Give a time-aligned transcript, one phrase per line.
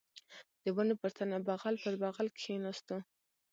[0.63, 2.97] د ونې پر تنه بغل پر بغل کښېناستو.